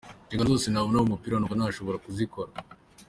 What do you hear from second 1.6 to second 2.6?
ko nshobora kuzikora.